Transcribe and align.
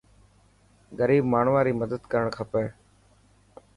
غريب 0.99 1.23
ماڻهوان 1.33 1.63
ري 1.67 1.73
مدد 1.81 2.01
ڪرڻ 2.11 2.27
کپي. 2.37 2.65